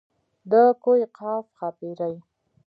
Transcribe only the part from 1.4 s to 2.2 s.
ښاپېرۍ.